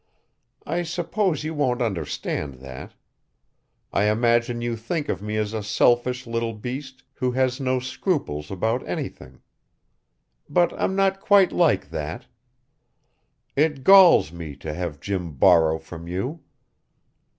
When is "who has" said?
7.13-7.59